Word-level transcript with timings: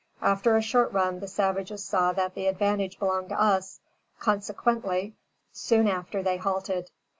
After 0.23 0.57
a 0.57 0.63
short 0.63 0.91
run, 0.91 1.19
the 1.19 1.27
savages 1.27 1.85
saw 1.85 2.11
that 2.13 2.33
the 2.33 2.47
advantage 2.47 2.97
belonged 2.97 3.29
to 3.29 3.39
us, 3.39 3.81
consequently 4.19 5.15
soon 5.51 5.87
after 5.87 6.23
they 6.23 6.37
halted. 6.37 6.89